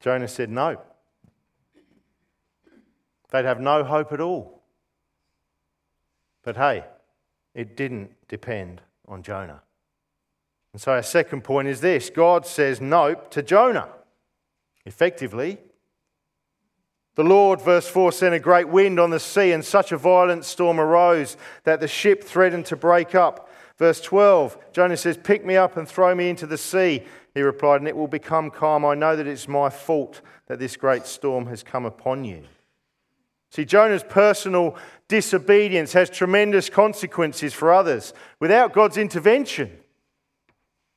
Jonah 0.00 0.28
said 0.28 0.50
no. 0.50 0.80
They'd 3.30 3.44
have 3.44 3.60
no 3.60 3.84
hope 3.84 4.12
at 4.12 4.20
all. 4.20 4.62
But 6.42 6.56
hey, 6.56 6.84
it 7.54 7.76
didn't 7.76 8.10
depend 8.28 8.80
on 9.06 9.22
Jonah. 9.22 9.62
And 10.72 10.80
so 10.80 10.92
our 10.92 11.02
second 11.02 11.42
point 11.42 11.68
is 11.68 11.80
this 11.80 12.10
God 12.10 12.46
says 12.46 12.80
nope 12.80 13.30
to 13.32 13.42
Jonah. 13.42 13.88
Effectively, 14.86 15.58
the 17.16 17.24
Lord, 17.24 17.60
verse 17.60 17.86
4, 17.86 18.12
sent 18.12 18.34
a 18.34 18.38
great 18.38 18.68
wind 18.68 18.98
on 18.98 19.10
the 19.10 19.20
sea, 19.20 19.52
and 19.52 19.62
such 19.64 19.92
a 19.92 19.98
violent 19.98 20.44
storm 20.44 20.80
arose 20.80 21.36
that 21.64 21.80
the 21.80 21.88
ship 21.88 22.24
threatened 22.24 22.66
to 22.66 22.76
break 22.76 23.14
up. 23.14 23.49
Verse 23.80 24.02
12, 24.02 24.58
Jonah 24.72 24.96
says, 24.98 25.16
Pick 25.16 25.42
me 25.42 25.56
up 25.56 25.78
and 25.78 25.88
throw 25.88 26.14
me 26.14 26.28
into 26.28 26.46
the 26.46 26.58
sea. 26.58 27.02
He 27.32 27.40
replied, 27.40 27.80
And 27.80 27.88
it 27.88 27.96
will 27.96 28.08
become 28.08 28.50
calm. 28.50 28.84
I 28.84 28.94
know 28.94 29.16
that 29.16 29.26
it's 29.26 29.48
my 29.48 29.70
fault 29.70 30.20
that 30.48 30.58
this 30.58 30.76
great 30.76 31.06
storm 31.06 31.46
has 31.46 31.62
come 31.62 31.86
upon 31.86 32.24
you. 32.24 32.42
See, 33.50 33.64
Jonah's 33.64 34.02
personal 34.02 34.76
disobedience 35.08 35.94
has 35.94 36.10
tremendous 36.10 36.68
consequences 36.68 37.54
for 37.54 37.72
others. 37.72 38.12
Without 38.38 38.74
God's 38.74 38.98
intervention, 38.98 39.78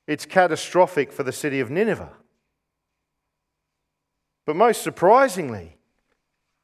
it's 0.06 0.26
catastrophic 0.26 1.14
for 1.14 1.24
the 1.24 1.32
city 1.32 1.62
of 1.62 1.72
Nineveh. 1.72 2.12
But 4.46 4.58
most 4.58 4.84
surprisingly, 4.84 5.78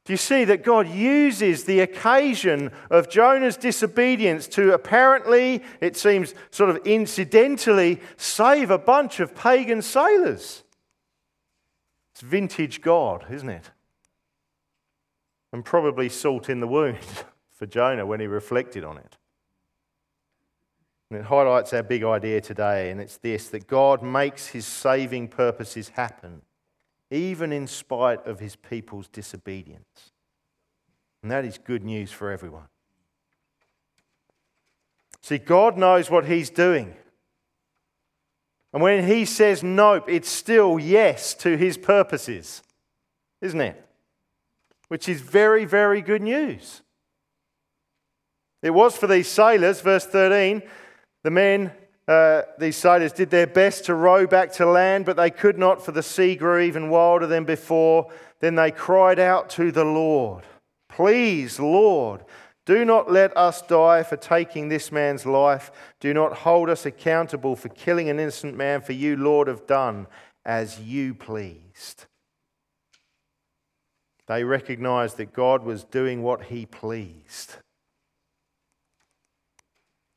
do 0.10 0.14
you 0.14 0.18
see 0.18 0.44
that 0.46 0.64
God 0.64 0.90
uses 0.90 1.66
the 1.66 1.82
occasion 1.82 2.72
of 2.90 3.12
Jonah's 3.12 3.58
disobedience 3.58 4.48
to 4.48 4.74
apparently, 4.74 5.62
it 5.82 5.96
seems 5.96 6.34
sort 6.50 6.72
of 6.72 6.78
incidentally, 6.78 8.02
save 8.18 8.72
a 8.72 8.80
bunch 8.80 9.20
of 9.20 9.36
pagan 9.36 9.84
sailors? 9.84 10.64
It's 12.12 12.22
vintage 12.22 12.82
God, 12.82 13.28
isn't 13.30 13.50
it? 13.50 13.70
And 15.54 15.64
probably 15.64 16.10
salt 16.10 16.50
in 16.50 16.60
the 16.60 16.68
wound 16.68 16.98
for 17.52 17.68
Jonah 17.68 18.08
when 18.08 18.20
he 18.20 18.26
reflected 18.26 18.84
on 18.84 18.98
it. 18.98 19.16
And 21.12 21.20
it 21.20 21.26
highlights 21.26 21.72
our 21.72 21.84
big 21.84 22.04
idea 22.04 22.42
today, 22.42 22.90
and 22.90 23.00
it's 23.00 23.18
this 23.18 23.50
that 23.50 23.68
God 23.68 24.02
makes 24.02 24.48
his 24.48 24.66
saving 24.66 25.28
purposes 25.28 25.90
happen 25.90 26.42
even 27.12 27.52
in 27.52 27.68
spite 27.68 28.26
of 28.26 28.40
his 28.40 28.56
people's 28.56 29.08
disobedience. 29.08 30.12
And 31.22 31.32
that 31.32 31.46
is 31.46 31.58
good 31.58 31.84
news 31.84 32.12
for 32.12 32.32
everyone. 32.32 32.68
See, 35.22 35.38
God 35.38 35.78
knows 35.78 36.10
what 36.10 36.26
he's 36.26 36.50
doing. 36.50 36.96
And 38.72 38.82
when 38.82 39.06
he 39.06 39.26
says 39.26 39.64
nope, 39.64 40.06
it's 40.08 40.30
still 40.30 40.80
yes 40.80 41.34
to 41.36 41.58
his 41.58 41.78
purposes, 41.78 42.62
isn't 43.42 43.60
it? 43.60 43.86
Which 44.88 45.10
is 45.10 45.22
very, 45.22 45.66
very 45.66 46.02
good 46.02 46.22
news. 46.22 46.82
It 48.62 48.72
was 48.72 48.96
for 48.98 49.08
these 49.08 49.28
sailors, 49.28 49.82
verse 49.82 50.06
13, 50.06 50.62
the 51.24 51.32
men 51.32 51.72
uh, 52.10 52.42
these 52.58 52.76
sailors 52.76 53.14
did 53.14 53.30
their 53.30 53.46
best 53.46 53.86
to 53.86 53.94
row 53.94 54.26
back 54.26 54.52
to 54.54 54.66
land, 54.66 55.06
but 55.06 55.16
they 55.16 55.30
could 55.30 55.60
not, 55.60 55.86
for 55.86 55.92
the 55.92 56.02
sea 56.02 56.36
grew 56.36 56.60
even 56.60 56.90
wilder 56.90 57.28
than 57.28 57.44
before. 57.44 58.12
Then 58.40 58.56
they 58.56 58.72
cried 58.72 59.20
out 59.20 59.48
to 59.52 59.72
the 59.72 59.84
Lord. 59.86 60.44
Please, 60.90 61.60
Lord, 61.60 62.26
do 62.66 62.84
not 62.84 63.12
let 63.12 63.38
us 63.38 63.62
die 63.62 64.02
for 64.02 64.18
taking 64.18 64.70
this 64.70 64.92
man's 64.92 65.28
life. 65.28 65.72
Do 66.00 66.12
not 66.12 66.38
hold 66.38 66.68
us 66.68 66.84
accountable 66.84 67.56
for 67.56 67.70
killing 67.70 68.10
an 68.10 68.20
innocent 68.20 68.58
man, 68.58 68.82
for 68.82 68.94
you, 68.94 69.16
Lord, 69.16 69.48
have 69.48 69.68
done 69.68 70.08
as 70.44 70.80
you 70.80 71.14
pleased. 71.14 72.08
They 74.26 74.44
recognized 74.44 75.18
that 75.18 75.32
God 75.32 75.64
was 75.64 75.84
doing 75.84 76.24
what 76.24 76.46
he 76.46 76.66
pleased. 76.66 77.58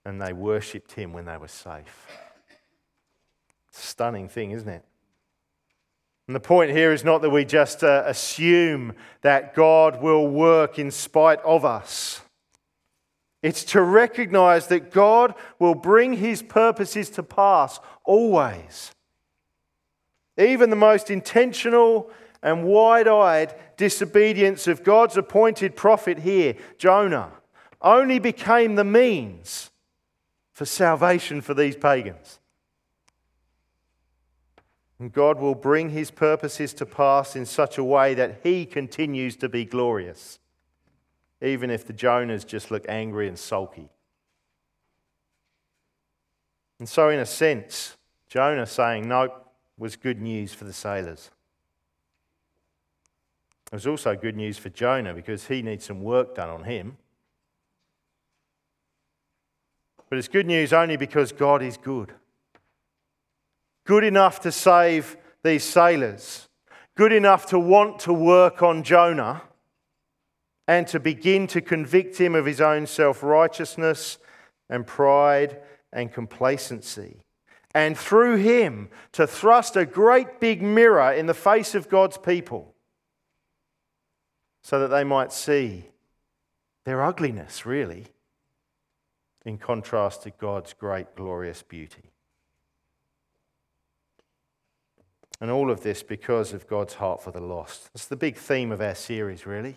And 0.04 0.20
they 0.20 0.32
worshipped 0.32 0.92
him 0.92 1.12
when 1.12 1.26
they 1.26 1.36
were 1.36 1.48
safe. 1.48 2.06
Stunning 3.70 4.28
thing, 4.28 4.50
isn't 4.50 4.68
it? 4.68 4.84
And 6.26 6.36
the 6.36 6.40
point 6.40 6.70
here 6.70 6.92
is 6.92 7.04
not 7.04 7.22
that 7.22 7.30
we 7.30 7.44
just 7.44 7.82
uh, 7.82 8.04
assume 8.06 8.94
that 9.22 9.54
God 9.54 10.00
will 10.00 10.28
work 10.28 10.78
in 10.78 10.90
spite 10.90 11.40
of 11.40 11.64
us. 11.64 12.20
It's 13.42 13.64
to 13.64 13.82
recognize 13.82 14.68
that 14.68 14.92
God 14.92 15.34
will 15.58 15.74
bring 15.74 16.14
his 16.14 16.42
purposes 16.42 17.10
to 17.10 17.24
pass 17.24 17.80
always. 18.04 18.92
Even 20.38 20.70
the 20.70 20.76
most 20.76 21.10
intentional 21.10 22.08
and 22.40 22.64
wide 22.64 23.08
eyed 23.08 23.54
disobedience 23.76 24.68
of 24.68 24.84
God's 24.84 25.16
appointed 25.16 25.74
prophet 25.74 26.20
here, 26.20 26.54
Jonah, 26.78 27.32
only 27.80 28.20
became 28.20 28.76
the 28.76 28.84
means 28.84 29.71
for 30.62 30.66
salvation 30.66 31.40
for 31.40 31.54
these 31.54 31.74
pagans. 31.74 32.38
And 35.00 35.12
God 35.12 35.40
will 35.40 35.56
bring 35.56 35.90
his 35.90 36.12
purposes 36.12 36.72
to 36.74 36.86
pass 36.86 37.34
in 37.34 37.46
such 37.46 37.78
a 37.78 37.82
way 37.82 38.14
that 38.14 38.38
he 38.44 38.64
continues 38.64 39.34
to 39.38 39.48
be 39.48 39.64
glorious, 39.64 40.38
even 41.40 41.68
if 41.68 41.84
the 41.84 41.92
Jonahs 41.92 42.46
just 42.46 42.70
look 42.70 42.84
angry 42.88 43.26
and 43.26 43.36
sulky. 43.36 43.88
And 46.78 46.88
so, 46.88 47.08
in 47.08 47.18
a 47.18 47.26
sense, 47.26 47.96
Jonah 48.28 48.66
saying 48.66 49.08
nope 49.08 49.32
was 49.76 49.96
good 49.96 50.20
news 50.20 50.54
for 50.54 50.62
the 50.62 50.72
sailors. 50.72 51.32
It 53.66 53.74
was 53.74 53.88
also 53.88 54.14
good 54.14 54.36
news 54.36 54.58
for 54.58 54.68
Jonah 54.68 55.12
because 55.12 55.48
he 55.48 55.60
needs 55.60 55.86
some 55.86 56.02
work 56.02 56.36
done 56.36 56.50
on 56.50 56.62
him. 56.62 56.98
But 60.12 60.18
it's 60.18 60.28
good 60.28 60.46
news 60.46 60.74
only 60.74 60.98
because 60.98 61.32
God 61.32 61.62
is 61.62 61.78
good. 61.78 62.12
Good 63.86 64.04
enough 64.04 64.40
to 64.40 64.52
save 64.52 65.16
these 65.42 65.64
sailors, 65.64 66.50
good 66.98 67.14
enough 67.14 67.46
to 67.46 67.58
want 67.58 68.00
to 68.00 68.12
work 68.12 68.62
on 68.62 68.82
Jonah 68.82 69.40
and 70.68 70.86
to 70.88 71.00
begin 71.00 71.46
to 71.46 71.62
convict 71.62 72.18
him 72.18 72.34
of 72.34 72.44
his 72.44 72.60
own 72.60 72.86
self 72.86 73.22
righteousness 73.22 74.18
and 74.68 74.86
pride 74.86 75.58
and 75.94 76.12
complacency. 76.12 77.22
And 77.74 77.96
through 77.96 78.36
him 78.36 78.90
to 79.12 79.26
thrust 79.26 79.78
a 79.78 79.86
great 79.86 80.40
big 80.40 80.60
mirror 80.60 81.10
in 81.10 81.24
the 81.24 81.32
face 81.32 81.74
of 81.74 81.88
God's 81.88 82.18
people 82.18 82.74
so 84.62 84.78
that 84.78 84.88
they 84.88 85.04
might 85.04 85.32
see 85.32 85.86
their 86.84 87.02
ugliness, 87.02 87.64
really, 87.64 88.08
in 89.44 89.58
contrast 89.58 90.22
to 90.22 90.30
God's 90.30 90.72
great, 90.72 91.16
glorious 91.16 91.62
beauty. 91.62 92.10
And 95.40 95.50
all 95.50 95.70
of 95.70 95.82
this 95.82 96.02
because 96.02 96.52
of 96.52 96.68
God's 96.68 96.94
heart 96.94 97.22
for 97.22 97.32
the 97.32 97.40
lost. 97.40 97.90
That's 97.92 98.06
the 98.06 98.16
big 98.16 98.36
theme 98.36 98.70
of 98.70 98.80
our 98.80 98.94
series, 98.94 99.44
really. 99.44 99.76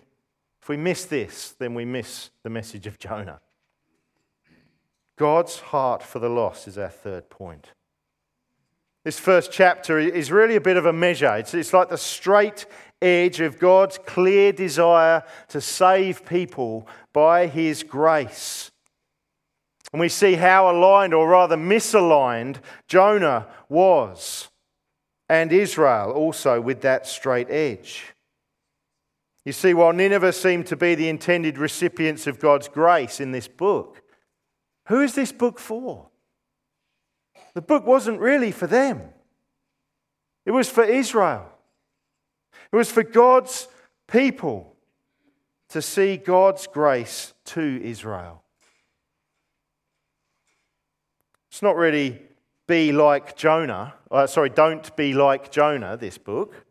If 0.62 0.68
we 0.68 0.76
miss 0.76 1.04
this, 1.04 1.54
then 1.58 1.74
we 1.74 1.84
miss 1.84 2.30
the 2.42 2.50
message 2.50 2.86
of 2.86 2.98
Jonah. 2.98 3.40
God's 5.16 5.58
heart 5.58 6.02
for 6.02 6.18
the 6.18 6.28
lost 6.28 6.68
is 6.68 6.78
our 6.78 6.88
third 6.88 7.30
point. 7.30 7.72
This 9.02 9.18
first 9.18 9.52
chapter 9.52 9.98
is 9.98 10.32
really 10.32 10.56
a 10.56 10.60
bit 10.60 10.76
of 10.76 10.84
a 10.84 10.92
measure. 10.92 11.36
It's, 11.36 11.54
it's 11.54 11.72
like 11.72 11.88
the 11.88 11.98
straight 11.98 12.66
edge 13.00 13.40
of 13.40 13.58
God's 13.58 13.98
clear 13.98 14.52
desire 14.52 15.22
to 15.48 15.60
save 15.60 16.26
people 16.26 16.88
by 17.12 17.46
His 17.46 17.82
grace. 17.82 18.70
And 19.92 20.00
we 20.00 20.08
see 20.08 20.34
how 20.34 20.70
aligned, 20.70 21.14
or 21.14 21.28
rather 21.28 21.56
misaligned, 21.56 22.56
Jonah 22.88 23.46
was, 23.68 24.48
and 25.28 25.52
Israel 25.52 26.10
also 26.12 26.60
with 26.60 26.82
that 26.82 27.06
straight 27.06 27.50
edge. 27.50 28.14
You 29.44 29.52
see, 29.52 29.74
while 29.74 29.92
Nineveh 29.92 30.32
seemed 30.32 30.66
to 30.66 30.76
be 30.76 30.96
the 30.96 31.08
intended 31.08 31.56
recipients 31.56 32.26
of 32.26 32.40
God's 32.40 32.68
grace 32.68 33.20
in 33.20 33.30
this 33.30 33.46
book, 33.46 34.02
who 34.86 35.00
is 35.00 35.14
this 35.14 35.30
book 35.32 35.58
for? 35.60 36.08
The 37.54 37.62
book 37.62 37.86
wasn't 37.86 38.20
really 38.20 38.50
for 38.50 38.66
them, 38.66 39.02
it 40.44 40.50
was 40.50 40.68
for 40.68 40.84
Israel. 40.84 41.52
It 42.72 42.76
was 42.76 42.90
for 42.90 43.04
God's 43.04 43.68
people 44.08 44.76
to 45.68 45.80
see 45.80 46.16
God's 46.16 46.66
grace 46.66 47.32
to 47.46 47.80
Israel. 47.82 48.42
It's 51.56 51.62
not 51.62 51.76
really 51.76 52.20
be 52.66 52.92
like 52.92 53.34
Jonah. 53.34 53.94
Uh, 54.10 54.26
sorry, 54.26 54.50
don't 54.50 54.94
be 54.94 55.14
like 55.14 55.50
Jonah, 55.50 55.96
this 55.96 56.18
book. 56.18 56.66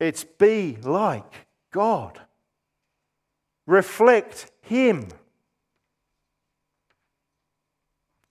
It's 0.00 0.24
be 0.24 0.78
like 0.82 1.46
God. 1.70 2.20
Reflect 3.68 4.50
Him. 4.62 5.06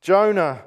Jonah 0.02 0.66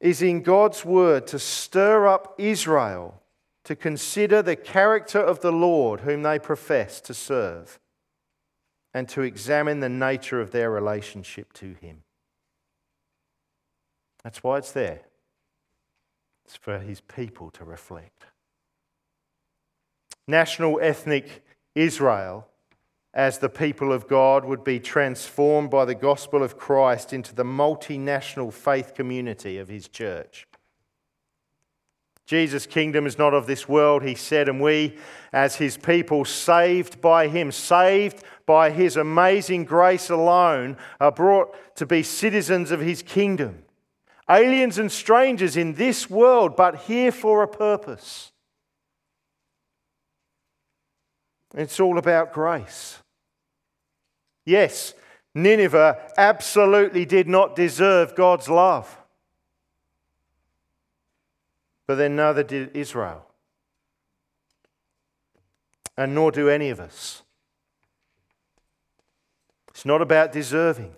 is 0.00 0.22
in 0.22 0.40
God's 0.40 0.82
word 0.82 1.26
to 1.26 1.38
stir 1.38 2.06
up 2.06 2.34
Israel 2.38 3.20
to 3.64 3.76
consider 3.76 4.40
the 4.40 4.56
character 4.56 5.20
of 5.20 5.40
the 5.40 5.52
Lord 5.52 6.00
whom 6.00 6.22
they 6.22 6.38
profess 6.38 7.02
to 7.02 7.12
serve 7.12 7.78
and 8.94 9.06
to 9.10 9.20
examine 9.20 9.80
the 9.80 9.90
nature 9.90 10.40
of 10.40 10.50
their 10.50 10.70
relationship 10.70 11.52
to 11.52 11.74
Him. 11.74 12.04
That's 14.26 14.42
why 14.42 14.58
it's 14.58 14.72
there. 14.72 15.02
It's 16.44 16.56
for 16.56 16.80
His 16.80 17.00
people 17.00 17.52
to 17.52 17.64
reflect. 17.64 18.24
National 20.26 20.80
ethnic 20.82 21.44
Israel, 21.76 22.48
as 23.14 23.38
the 23.38 23.48
people 23.48 23.92
of 23.92 24.08
God, 24.08 24.44
would 24.44 24.64
be 24.64 24.80
transformed 24.80 25.70
by 25.70 25.84
the 25.84 25.94
gospel 25.94 26.42
of 26.42 26.58
Christ 26.58 27.12
into 27.12 27.36
the 27.36 27.44
multinational 27.44 28.52
faith 28.52 28.94
community 28.96 29.58
of 29.58 29.68
His 29.68 29.86
church. 29.86 30.48
Jesus' 32.26 32.66
kingdom 32.66 33.06
is 33.06 33.18
not 33.18 33.32
of 33.32 33.46
this 33.46 33.68
world, 33.68 34.02
he 34.02 34.16
said, 34.16 34.48
and 34.48 34.60
we, 34.60 34.98
as 35.32 35.54
his 35.54 35.76
people, 35.76 36.24
saved 36.24 37.00
by 37.00 37.28
him, 37.28 37.52
saved 37.52 38.24
by 38.44 38.70
his 38.70 38.96
amazing 38.96 39.64
grace 39.64 40.10
alone, 40.10 40.76
are 40.98 41.12
brought 41.12 41.76
to 41.76 41.86
be 41.86 42.02
citizens 42.02 42.72
of 42.72 42.80
his 42.80 43.00
kingdom. 43.00 43.62
Aliens 44.28 44.78
and 44.78 44.90
strangers 44.90 45.56
in 45.56 45.74
this 45.74 46.10
world, 46.10 46.56
but 46.56 46.76
here 46.76 47.12
for 47.12 47.42
a 47.42 47.48
purpose. 47.48 48.32
It's 51.54 51.78
all 51.78 51.96
about 51.96 52.32
grace. 52.32 52.98
Yes, 54.44 54.94
Nineveh 55.34 56.12
absolutely 56.16 57.04
did 57.04 57.28
not 57.28 57.56
deserve 57.56 58.14
God's 58.14 58.48
love. 58.48 58.98
But 61.86 61.96
then 61.96 62.16
neither 62.16 62.42
did 62.42 62.76
Israel. 62.76 63.26
And 65.96 66.14
nor 66.14 66.32
do 66.32 66.48
any 66.48 66.70
of 66.70 66.80
us. 66.80 67.22
It's 69.68 69.84
not 69.84 70.02
about 70.02 70.32
deserving. 70.32 70.94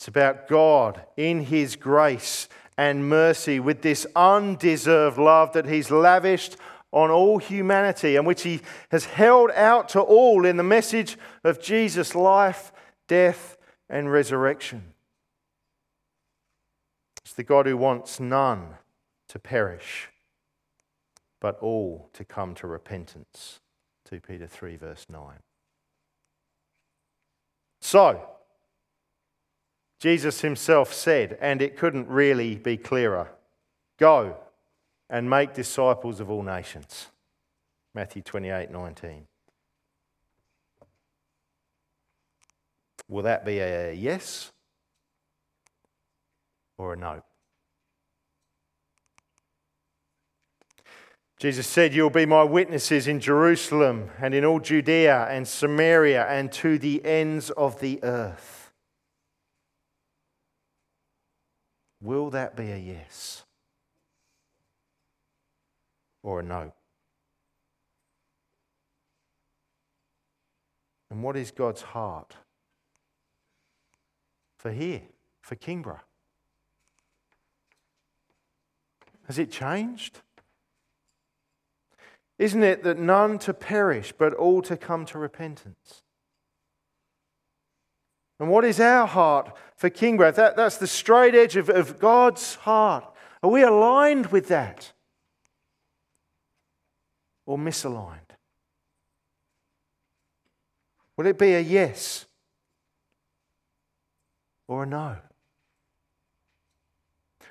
It's 0.00 0.08
about 0.08 0.48
God 0.48 1.04
in 1.18 1.42
His 1.42 1.76
grace 1.76 2.48
and 2.78 3.06
mercy 3.06 3.60
with 3.60 3.82
this 3.82 4.06
undeserved 4.16 5.18
love 5.18 5.52
that 5.52 5.66
He's 5.66 5.90
lavished 5.90 6.56
on 6.90 7.10
all 7.10 7.36
humanity 7.36 8.16
and 8.16 8.26
which 8.26 8.40
He 8.44 8.62
has 8.90 9.04
held 9.04 9.50
out 9.50 9.90
to 9.90 10.00
all 10.00 10.46
in 10.46 10.56
the 10.56 10.62
message 10.62 11.18
of 11.44 11.60
Jesus' 11.60 12.14
life, 12.14 12.72
death, 13.08 13.58
and 13.90 14.10
resurrection. 14.10 14.94
It's 17.22 17.34
the 17.34 17.44
God 17.44 17.66
who 17.66 17.76
wants 17.76 18.18
none 18.18 18.76
to 19.28 19.38
perish, 19.38 20.08
but 21.42 21.58
all 21.60 22.08
to 22.14 22.24
come 22.24 22.54
to 22.54 22.66
repentance. 22.66 23.60
2 24.08 24.20
Peter 24.20 24.46
3, 24.46 24.76
verse 24.76 25.04
9. 25.10 25.40
So, 27.82 28.29
Jesus 30.00 30.40
himself 30.40 30.92
said, 30.94 31.36
and 31.40 31.60
it 31.60 31.76
couldn't 31.76 32.08
really 32.08 32.56
be 32.56 32.76
clearer 32.76 33.28
go 33.98 34.34
and 35.10 35.28
make 35.28 35.52
disciples 35.52 36.20
of 36.20 36.30
all 36.30 36.42
nations. 36.42 37.08
Matthew 37.94 38.22
28 38.22 38.70
19. 38.70 39.26
Will 43.08 43.24
that 43.24 43.44
be 43.44 43.58
a 43.58 43.92
yes 43.92 44.52
or 46.78 46.94
a 46.94 46.96
no? 46.96 47.22
Jesus 51.38 51.66
said, 51.66 51.92
You'll 51.92 52.10
be 52.10 52.26
my 52.26 52.44
witnesses 52.44 53.08
in 53.08 53.18
Jerusalem 53.18 54.10
and 54.20 54.32
in 54.32 54.44
all 54.44 54.60
Judea 54.60 55.26
and 55.28 55.48
Samaria 55.48 56.26
and 56.26 56.52
to 56.52 56.78
the 56.78 57.04
ends 57.04 57.50
of 57.50 57.80
the 57.80 57.98
earth. 58.04 58.59
Will 62.00 62.30
that 62.30 62.56
be 62.56 62.70
a 62.70 62.76
yes 62.76 63.44
or 66.22 66.40
a 66.40 66.42
no? 66.42 66.72
And 71.10 71.22
what 71.22 71.36
is 71.36 71.50
God's 71.50 71.82
heart 71.82 72.36
for 74.58 74.70
here, 74.70 75.02
for 75.42 75.56
Kingborough? 75.56 76.00
Has 79.26 79.38
it 79.38 79.50
changed? 79.50 80.20
Isn't 82.38 82.62
it 82.62 82.82
that 82.84 82.98
none 82.98 83.38
to 83.40 83.52
perish, 83.52 84.12
but 84.16 84.32
all 84.34 84.62
to 84.62 84.76
come 84.76 85.04
to 85.06 85.18
repentance? 85.18 86.02
And 88.40 88.48
what 88.48 88.64
is 88.64 88.80
our 88.80 89.06
heart 89.06 89.54
for 89.76 89.90
Kingborough? 89.90 90.32
That, 90.32 90.56
that's 90.56 90.78
the 90.78 90.86
straight 90.86 91.34
edge 91.34 91.56
of, 91.56 91.68
of 91.68 92.00
God's 92.00 92.54
heart. 92.54 93.04
Are 93.42 93.50
we 93.50 93.62
aligned 93.62 94.28
with 94.28 94.48
that? 94.48 94.92
Or 97.44 97.58
misaligned? 97.58 98.16
Will 101.18 101.26
it 101.26 101.38
be 101.38 101.52
a 101.52 101.60
yes 101.60 102.24
or 104.66 104.84
a 104.84 104.86
no? 104.86 105.16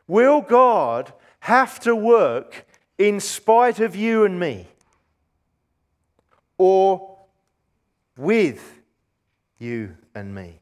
Will 0.07 0.41
God 0.41 1.13
have 1.41 1.79
to 1.81 1.95
work 1.95 2.65
in 2.97 3.19
spite 3.19 3.79
of 3.79 3.95
you 3.95 4.25
and 4.25 4.39
me? 4.39 4.67
Or 6.57 7.15
with 8.17 8.79
you 9.59 9.95
and 10.15 10.33
me? 10.33 10.61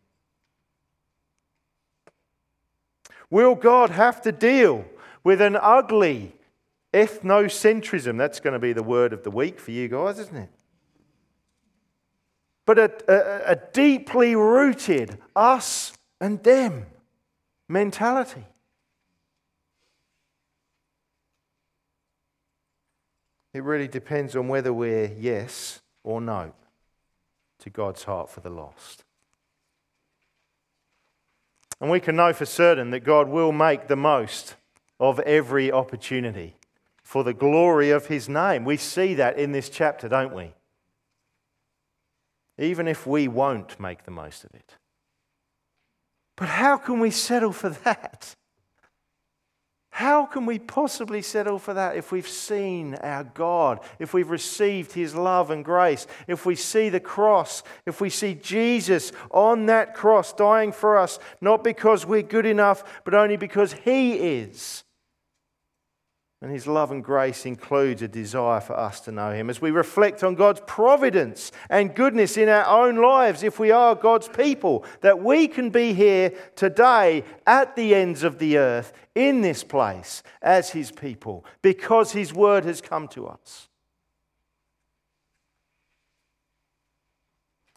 Will 3.30 3.56
God 3.56 3.90
have 3.90 4.22
to 4.22 4.32
deal 4.32 4.86
with 5.24 5.42
an 5.42 5.58
ugly 5.60 6.36
ethnocentrism? 6.94 8.18
That's 8.18 8.40
going 8.40 8.54
to 8.54 8.60
be 8.60 8.74
the 8.74 8.84
word 8.84 9.13
of 9.13 9.24
the 9.24 9.32
week 9.32 9.60
for 9.60 9.72
you 9.72 9.88
guys, 9.88 10.20
isn't 10.20 10.38
it? 10.38 10.50
But 12.66 12.80
a, 12.80 12.92
a, 13.08 13.52
a 13.54 13.56
deeply 13.74 14.36
rooted 14.36 15.18
us 15.36 15.94
and 16.20 16.42
them 16.44 16.86
mentality. 17.70 18.46
It 23.54 23.63
really 23.63 23.88
depends 23.88 24.36
on 24.36 24.48
whether 24.48 24.72
we're 24.72 25.12
yes 25.18 25.82
or 26.04 26.22
no 26.22 26.54
to 27.60 27.70
God's 27.70 28.04
heart 28.04 28.30
for 28.30 28.42
the 28.42 28.50
lost. 28.50 29.04
And 31.80 31.90
we 31.92 32.00
can 32.00 32.16
know 32.16 32.34
for 32.34 32.46
certain 32.46 32.90
that 32.92 33.02
God 33.02 33.30
will 33.30 33.52
make 33.52 33.88
the 33.88 33.96
most 33.96 34.56
of 35.00 35.20
every 35.22 35.72
opportunity 35.72 36.56
for 37.04 37.24
the 37.24 37.34
glory 37.34 37.92
of 37.92 38.08
his 38.08 38.28
name. 38.28 38.66
We 38.66 38.78
see 38.78 39.13
that 39.13 39.38
in 39.38 39.52
this 39.52 39.70
chapter, 39.70 40.10
don't 40.10 40.34
we? 40.34 40.54
Even 42.58 42.88
if 42.88 43.06
we 43.06 43.28
won't 43.28 43.80
make 43.80 44.04
the 44.04 44.12
most 44.12 44.44
of 44.44 44.54
it. 44.56 44.76
But 46.36 46.50
how 46.50 46.78
can 46.78 47.00
we 47.00 47.12
settle 47.12 47.52
for 47.52 47.70
that? 47.70 48.36
How 49.98 50.28
can 50.28 50.46
we 50.46 50.60
possibly 50.60 51.24
settle 51.24 51.58
for 51.58 51.74
that 51.74 51.98
if 51.98 52.12
we've 52.12 52.28
seen 52.28 52.94
our 53.02 53.24
God, 53.24 53.80
if 53.98 54.14
we've 54.14 54.30
received 54.30 54.92
His 54.92 55.16
love 55.16 55.50
and 55.50 55.66
grace, 55.66 56.06
if 56.28 56.46
we 56.46 56.54
see 56.54 56.90
the 56.90 57.00
cross, 57.00 57.64
if 57.88 58.00
we 58.00 58.12
see 58.12 58.36
Jesus 58.36 59.12
on 59.32 59.66
that 59.66 59.96
cross 59.96 60.34
dying 60.34 60.72
for 60.72 61.00
us, 61.00 61.18
not 61.42 61.64
because 61.64 62.06
we're 62.06 62.22
good 62.22 62.46
enough, 62.46 63.02
but 63.06 63.16
only 63.16 63.38
because 63.38 63.74
He 63.74 64.14
is? 64.14 64.84
And 66.39 66.52
his 66.52 66.67
love 66.67 66.91
and 66.91 67.04
grace 67.04 67.47
includes 67.47 68.04
a 68.04 68.08
desire 68.08 68.62
for 68.62 68.78
us 68.78 69.00
to 69.02 69.12
know 69.12 69.32
him. 69.32 69.50
As 69.50 69.60
we 69.60 69.71
reflect 69.71 70.23
on 70.23 70.36
God's 70.36 70.62
providence 70.67 71.52
and 71.67 71.95
goodness 71.95 72.38
in 72.38 72.47
our 72.47 72.67
own 72.67 72.97
lives, 72.97 73.41
if 73.41 73.58
we 73.58 73.71
are 73.71 73.95
God's 73.95 74.28
people, 74.28 74.86
that 75.02 75.19
we 75.19 75.47
can 75.47 75.71
be 75.71 75.93
here 75.93 76.32
today 76.56 77.23
at 77.47 77.76
the 77.76 77.95
ends 77.95 78.21
of 78.21 78.38
the 78.38 78.60
earth, 78.60 78.93
in 79.15 79.41
this 79.41 79.63
place, 79.63 80.21
as 80.43 80.69
his 80.69 80.91
people, 80.91 81.43
because 81.63 82.12
his 82.12 82.36
word 82.36 82.65
has 82.65 82.82
come 82.82 83.08
to 83.08 83.26
us. 83.26 83.67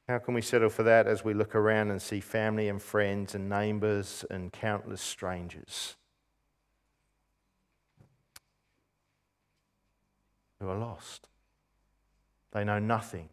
How 0.07 0.19
can 0.19 0.35
we 0.35 0.43
settle 0.43 0.69
for 0.69 0.83
that 0.83 1.07
as 1.07 1.25
we 1.25 1.33
look 1.33 1.55
around 1.55 1.91
and 1.91 2.03
see 2.03 2.21
family 2.21 2.69
and 2.69 2.83
friends 2.83 3.35
and 3.35 3.49
neighbours 3.49 4.23
and 4.29 4.53
countless 4.53 5.01
strangers? 5.01 5.97
Who 10.61 10.69
are 10.69 10.79
lost. 10.79 11.27
They 12.53 12.65
know 12.65 12.79
nothing. 12.79 13.31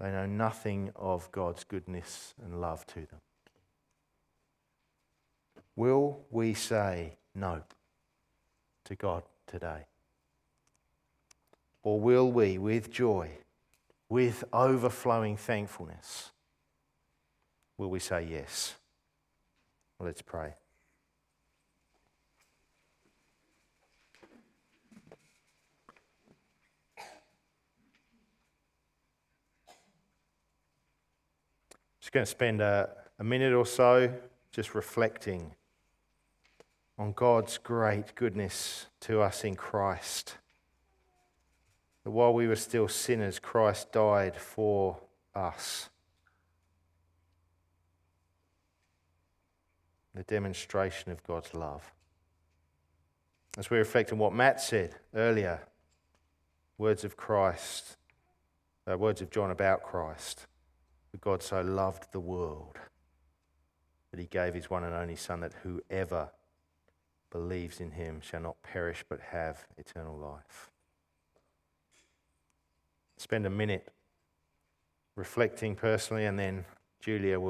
They 0.00 0.10
know 0.10 0.26
nothing 0.26 0.90
of 0.96 1.30
God's 1.32 1.64
goodness 1.64 2.34
and 2.42 2.60
love 2.60 2.86
to 2.88 3.00
them. 3.06 3.20
Will 5.74 6.20
we 6.30 6.54
say 6.54 7.18
no 7.34 7.62
to 8.84 8.94
God 8.94 9.22
today? 9.46 9.86
Or 11.82 12.00
will 12.00 12.32
we, 12.32 12.58
with 12.58 12.90
joy, 12.90 13.30
with 14.08 14.44
overflowing 14.52 15.36
thankfulness, 15.36 16.30
will 17.78 17.90
we 17.90 18.00
say 18.00 18.26
yes? 18.28 18.74
Let's 20.00 20.22
pray. 20.22 20.54
Just 32.06 32.12
going 32.12 32.24
to 32.24 32.30
spend 32.30 32.60
a, 32.60 32.88
a 33.18 33.24
minute 33.24 33.52
or 33.52 33.66
so 33.66 34.14
just 34.52 34.76
reflecting 34.76 35.50
on 36.96 37.12
God's 37.12 37.58
great 37.58 38.14
goodness 38.14 38.86
to 39.00 39.20
us 39.20 39.42
in 39.42 39.56
Christ. 39.56 40.36
That 42.04 42.12
while 42.12 42.32
we 42.32 42.46
were 42.46 42.54
still 42.54 42.86
sinners, 42.86 43.40
Christ 43.40 43.90
died 43.90 44.36
for 44.36 44.98
us. 45.34 45.88
The 50.14 50.22
demonstration 50.22 51.10
of 51.10 51.24
God's 51.24 51.54
love. 51.54 51.92
As 53.58 53.68
we 53.68 53.78
reflect 53.78 54.12
on 54.12 54.18
what 54.18 54.32
Matt 54.32 54.60
said 54.60 54.94
earlier, 55.12 55.62
words 56.78 57.02
of 57.02 57.16
Christ, 57.16 57.96
uh, 58.88 58.96
words 58.96 59.20
of 59.20 59.30
John 59.32 59.50
about 59.50 59.82
Christ. 59.82 60.46
For 61.16 61.30
God 61.30 61.42
so 61.42 61.62
loved 61.62 62.12
the 62.12 62.20
world 62.20 62.76
that 64.10 64.20
he 64.20 64.26
gave 64.26 64.52
his 64.52 64.68
one 64.68 64.84
and 64.84 64.94
only 64.94 65.16
Son, 65.16 65.40
that 65.40 65.54
whoever 65.62 66.30
believes 67.30 67.80
in 67.80 67.92
him 67.92 68.20
shall 68.20 68.40
not 68.40 68.62
perish 68.62 69.02
but 69.08 69.20
have 69.30 69.66
eternal 69.78 70.14
life. 70.14 70.70
Spend 73.16 73.46
a 73.46 73.50
minute 73.50 73.88
reflecting 75.14 75.74
personally, 75.74 76.26
and 76.26 76.38
then 76.38 76.66
Julia 77.00 77.40
will. 77.40 77.44